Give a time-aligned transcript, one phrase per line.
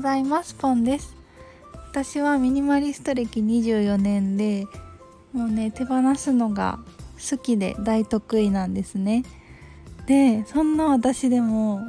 [0.00, 0.54] ございます。
[0.54, 1.14] ポンです。
[1.74, 4.64] 私はミニマリスト歴24年で
[5.34, 6.78] もうね手放すのが
[7.30, 9.24] 好きで大得意なんですね。
[10.06, 11.82] でそんな私でも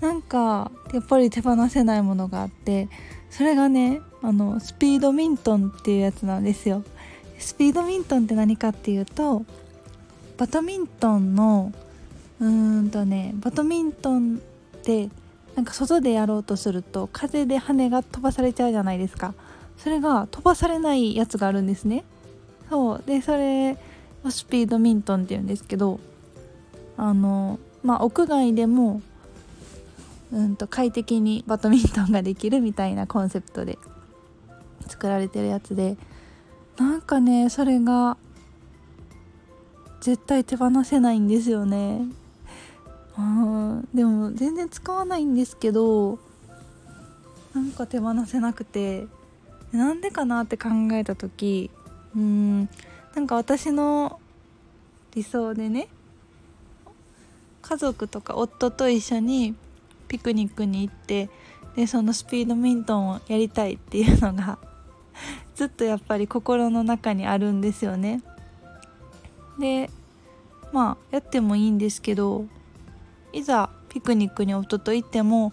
[0.00, 2.88] なんかやっぱり手放せないものがあって
[3.28, 6.82] それがねあのスピードミントンっていうやつなんですよ。
[7.38, 9.44] スピードミントンって何かっていうと
[10.38, 11.74] バドミントンの
[12.40, 14.40] うーんとねバドミントン
[14.78, 15.10] って
[15.56, 19.34] なんか外でやろうとすると風で羽が飛ばされちゃうじゃないですか。
[19.76, 22.04] それが飛ばされないやつがあるんですね。
[22.70, 23.02] そう。
[23.04, 23.76] でそれ
[24.24, 26.00] をスピードミントンって言うんですけど
[26.96, 29.02] あのまあ屋外でも
[30.32, 33.78] うんと快適にバドミントンができるみたいなコンセプトで
[34.88, 35.96] 作られてるやつで
[36.78, 38.16] なんかねそれが
[40.00, 42.06] 絶対手放せないんですよね。
[43.16, 46.18] あでも全然使わないんですけど
[47.54, 49.06] なんか手放せなくて
[49.72, 51.70] なんでかなって考えた時
[52.16, 52.68] うん
[53.14, 54.20] なんか私の
[55.14, 55.88] 理想でね
[57.60, 59.54] 家族とか夫と一緒に
[60.08, 61.30] ピクニックに行って
[61.76, 64.58] でそのスピードミントンをやりたいっていうのが
[65.54, 68.22] ずっとやっぱり心の中にあるんですよね。
[69.58, 69.90] で
[70.72, 72.46] まあやってもいいんですけど
[73.32, 75.52] いざピクニックに夫と行っても、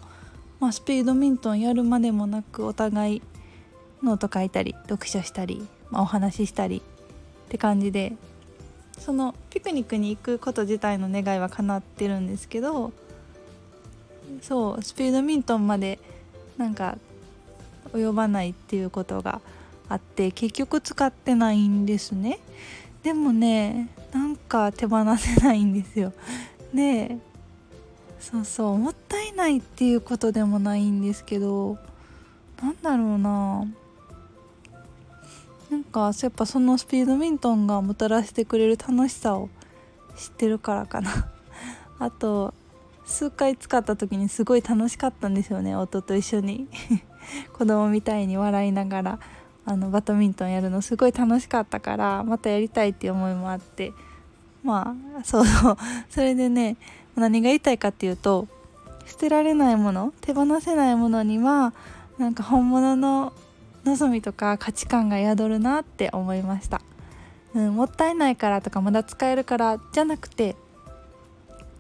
[0.60, 3.22] まあ、スピードミントンやるまでもなくお互い
[4.04, 6.82] ノート書いたり読書したり、まあ、お話ししたり
[7.48, 8.14] って感じで
[8.98, 12.92] そのピクニックに行くこと自体の願いは叶ってるんですけど
[14.42, 16.00] そうスピードミントンまで
[16.58, 16.98] なんか
[17.94, 19.42] 及ばないっていうことが
[19.88, 22.40] あって結局使ってないんですね。
[23.02, 26.14] でもねなんか手放せないんですよ。
[26.74, 27.18] で
[28.20, 31.78] そうそうもったいないっていうことでもないんですけど
[32.62, 33.66] なんだろうな。
[35.70, 39.50] なんかやっぱそのスピードミントンがもたらしてくれる楽しさを
[40.18, 41.30] 知ってるからかな。
[42.00, 42.54] あと
[43.06, 46.68] 数回使った時にすごい楽しかったんですよね夫と一緒に。
[47.54, 49.20] 子供みたいに笑いながら
[49.66, 53.94] あのバドミントンやるのすごい楽しかったからまたやりたいっていう思いもあって。
[54.64, 55.78] まあそうそう。
[56.10, 56.76] それでね
[57.20, 58.48] 何が言いたいかっていうと
[59.06, 61.74] 捨てられないもの手放せないものには
[62.18, 63.34] なんか本物の
[63.86, 66.82] 望みとか価値観が宿るなって思いました、
[67.56, 70.56] うん、もったいないからとかまだ使えるからじゃなくて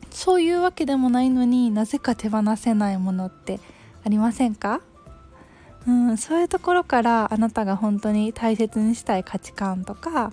[0.09, 3.59] そういうわけでもないのになぜか手放せないものって
[4.03, 4.81] ありませんか？
[5.87, 10.31] うん、そういうところからあなたが本当に大切にしたい価値観とか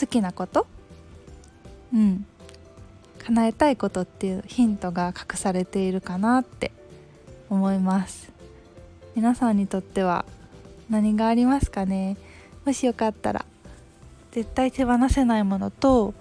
[0.00, 0.66] 好きなこと？
[1.92, 2.26] うん。
[3.26, 6.72] 叶えたいことっていうヒントが隠されているかなって
[7.48, 8.32] 思います。
[9.14, 10.24] 皆さんにとっては
[10.88, 12.16] 何がありますかね？
[12.64, 13.44] もしよかったら
[14.32, 16.14] 絶対手放せないものと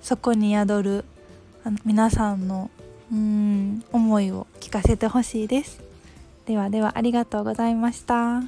[0.00, 1.04] そこに宿る
[1.64, 2.70] あの皆さんの
[3.12, 5.82] うん思いを聞かせてほしいです。
[6.46, 8.42] ではではありがとうございました。